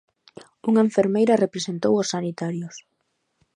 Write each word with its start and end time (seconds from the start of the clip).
Unha 0.69 0.83
enfermeira 0.87 1.41
representou 1.45 1.93
aos 1.95 2.11
sanitarios. 2.13 2.75